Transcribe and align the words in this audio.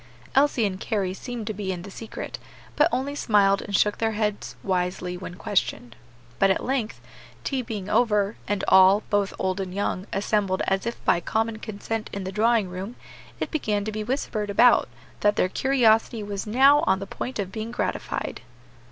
Elsie 0.33 0.65
and 0.65 0.79
Carry 0.79 1.13
seemed 1.13 1.45
to 1.45 1.53
be 1.53 1.71
in 1.71 1.83
the 1.83 1.91
secret, 1.91 2.39
but 2.75 2.89
only 2.91 3.13
smiled 3.13 3.61
and 3.61 3.75
shook 3.75 3.99
their 3.99 4.13
heads 4.13 4.55
wisely 4.63 5.15
when 5.15 5.35
questioned. 5.35 5.95
But 6.39 6.49
at 6.49 6.63
length 6.65 6.99
tea 7.43 7.61
being 7.61 7.87
over, 7.87 8.35
and 8.47 8.63
all, 8.67 9.03
both 9.11 9.31
old 9.37 9.59
and 9.59 9.71
young, 9.75 10.07
assembled 10.11 10.63
as 10.65 10.87
if 10.87 11.05
by 11.05 11.19
common 11.19 11.57
consent 11.59 12.09
in 12.11 12.23
the 12.23 12.31
drawing 12.31 12.67
room, 12.67 12.95
it 13.39 13.51
began 13.51 13.85
to 13.85 13.91
be 13.91 14.03
whispered 14.03 14.49
about 14.49 14.89
that 15.19 15.35
their 15.35 15.49
curiosity 15.49 16.23
was 16.23 16.47
now 16.47 16.79
on 16.87 16.97
the 16.97 17.05
point 17.05 17.37
of 17.37 17.51
being 17.51 17.69
gratified. 17.69 18.41